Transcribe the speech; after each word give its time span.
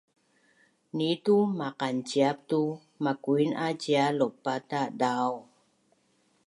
nitu 0.97 1.37
maqanciap 1.59 2.37
tu 2.49 2.63
makuin 3.03 3.51
a 3.65 3.67
cia 3.81 4.05
laupatadau? 4.19 5.31